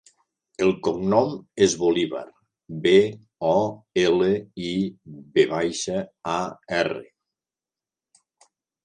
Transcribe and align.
El 0.67 0.71
cognom 0.85 1.33
és 1.65 1.73
Bolivar: 1.81 2.23
be, 2.85 2.93
o, 3.49 3.51
ela, 4.05 4.31
i, 4.69 4.71
ve 5.37 5.45
baixa, 5.53 5.99
a, 6.37 6.39
erra. 6.79 7.05